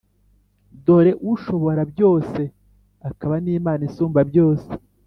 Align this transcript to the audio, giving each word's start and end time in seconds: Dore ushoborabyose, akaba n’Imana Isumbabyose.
Dore 0.85 1.11
ushoborabyose, 1.33 2.43
akaba 3.09 3.35
n’Imana 3.43 3.81
Isumbabyose. 3.89 4.69